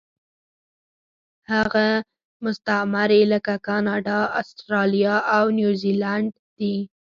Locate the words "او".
5.35-5.43